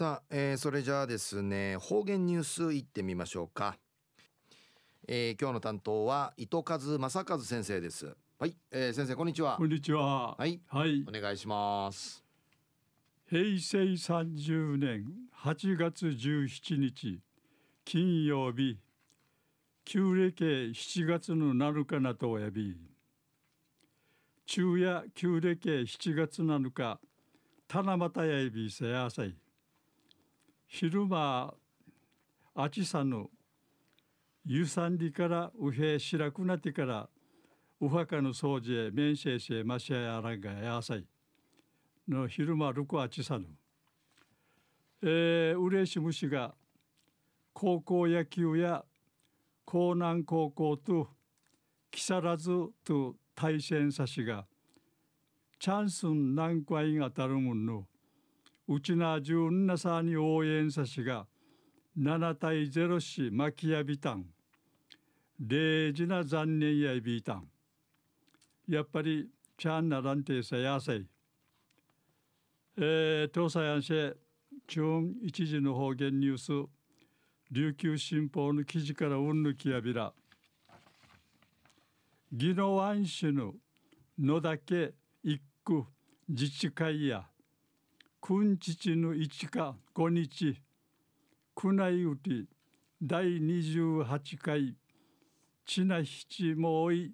[0.00, 3.76] さあ、えー、それじゃあですね方言ニュースいってみましょうか、
[5.06, 8.16] えー、今日の担当は糸数正和先生です。
[8.38, 9.56] はい、えー、先生こんにちは。
[9.58, 10.36] こんにちは。
[10.38, 12.24] はい、はい、お願いします。
[13.28, 17.20] 平成三十年八月十七日
[17.84, 18.78] 金曜日。
[19.84, 22.74] 旧暦七月の七日なとおやび
[24.46, 26.98] 昼夜旧暦七月七日
[27.68, 29.36] 七夕やいびせやさい
[30.72, 31.52] 昼間
[32.54, 33.26] あちさぬ
[34.46, 37.08] ゆさんりからうへしらくなってから
[37.80, 41.04] うはかの掃除へ面せいせましやらがやさい。
[42.08, 43.46] の昼間るくあちさぬ
[45.02, 46.54] えー、うれしむしが
[47.52, 48.84] 高校野球や
[49.66, 51.08] 江南高校と
[51.90, 54.46] 木更津と対戦さしが
[55.58, 57.89] チャンスン何回がたるもんの
[58.72, 61.26] うちなじゅんなさに応援さしが
[61.98, 64.26] 7対0し巻きやびたん。
[65.40, 67.48] 礼事な残念やびたん。
[68.68, 69.28] やっぱり
[69.58, 71.04] ちゃんならんてさやさい。
[72.76, 74.16] えー、東西安市
[74.68, 74.82] 中
[75.20, 76.70] 一時の方言ニュース
[77.50, 80.12] 琉球新報の記事からうんぬきやびら。
[82.32, 83.54] 宜野湾市の
[84.16, 84.94] 野だけ
[85.24, 85.84] 一区
[86.28, 87.26] 自治会や
[88.20, 90.60] 君父の一か五日
[91.62, 92.44] 宮内うて
[93.02, 94.76] 第28回
[95.64, 97.12] ちな七もい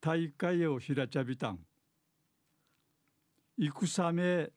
[0.00, 1.60] 大会を開ちゃびたん。
[3.56, 4.50] 戦め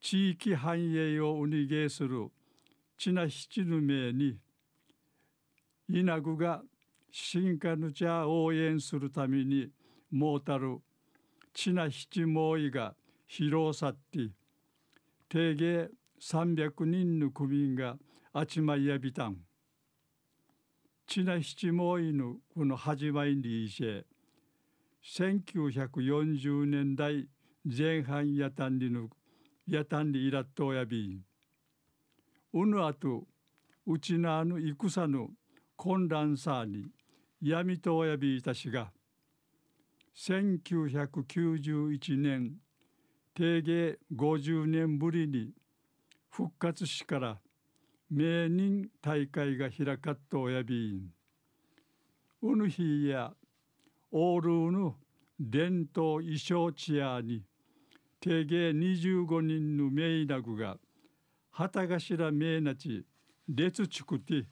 [0.00, 2.30] 地域繁栄をうにげする
[2.98, 4.36] ちな七の名に
[5.88, 6.62] 稲具が
[7.10, 9.70] 進化の茶応援するために
[10.10, 10.78] もうたる
[11.54, 12.94] ちな七もいが
[13.26, 14.39] 広さって。
[15.32, 15.88] 定芸
[16.20, 17.96] 300人の区民が
[18.32, 19.36] あちまいやびたん
[21.06, 24.04] ちな七もいのこの始まりにいせ
[25.04, 27.28] 1940年代
[27.64, 29.08] 前半やたんりの
[29.68, 31.20] やたんりいらっとやび
[32.52, 33.28] うぬあと
[33.86, 35.28] うちなぬ戦の
[35.76, 36.86] 混乱さに
[37.40, 38.90] 闇とおやびいたしが
[40.16, 42.54] 1991年
[43.40, 45.52] 定芸50年ぶりに
[46.28, 47.38] 復活しから
[48.10, 51.08] 名人大会が開かっとおやびん。
[52.42, 53.32] うぬひや
[54.12, 54.92] オールーヌ
[55.40, 57.42] 伝統衣装チアに
[58.20, 60.76] 定芸25人の名なぐが
[61.50, 63.06] 旗頭名なち
[63.48, 64.44] 列ちくて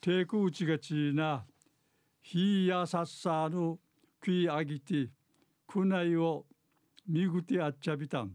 [0.00, 1.44] テクウチがちな
[2.20, 3.76] ひやさっさぬ
[4.24, 5.08] 食いあぎて
[5.66, 6.46] くないを
[7.06, 8.32] みぐてあっちゃびたん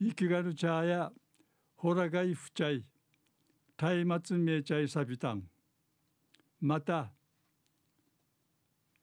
[0.00, 1.10] 生きがるちゃや
[1.76, 2.84] ほらがいふちゃい
[4.04, 5.42] 松明めちゃいさびたん
[6.60, 7.12] また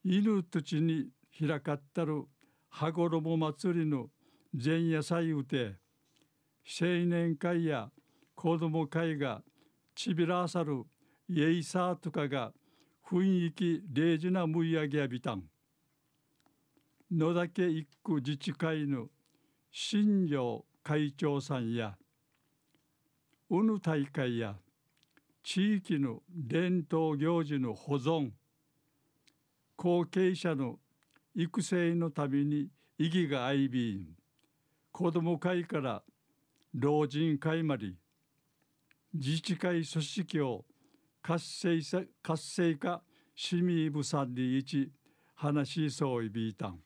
[0.03, 1.07] 犬とちに
[1.39, 2.25] 開かったる
[2.69, 4.07] 羽衣祭りの
[4.53, 5.75] 前夜祭うて
[6.79, 7.89] 青年会や
[8.35, 9.41] 子供会が
[9.95, 10.83] ちびらさる
[11.29, 12.51] イエイサーとかが
[13.09, 15.43] 雰囲気礼事なむい上げやびたん
[17.11, 19.09] 野岳一区自治会の
[19.71, 21.95] 新庄会長さんや
[23.47, 24.55] うぬ大会や
[25.43, 28.31] 地域の伝統行事の保存
[29.75, 30.79] 後継者の
[31.35, 34.07] 育成のために意義が相びん
[34.91, 36.01] 子ども会から
[36.73, 37.93] 老人会まで
[39.13, 40.65] 自治会組織を
[41.21, 41.79] 活性
[42.23, 43.03] 活性化
[43.35, 44.89] 市民部さんに一
[45.35, 46.79] 話しそういびいたん。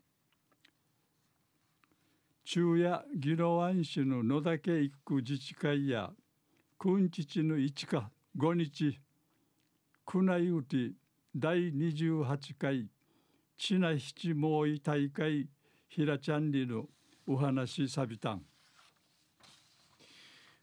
[2.51, 6.09] 昼夜宜野湾市の野岳一区自治会や
[6.79, 8.97] 君父の一か五日
[10.11, 10.93] 宮内うて
[11.35, 12.87] 第28回
[13.55, 15.47] ちな七毛い大会
[15.89, 16.85] ひらちゃんりの
[17.27, 18.41] お話さびたん。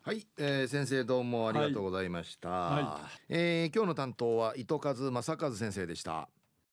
[0.03, 2.83] はい、えー、先生どうもありがとうございました、はい。
[2.83, 6.29] はい、えー、今日の担当は糸数正和先生でした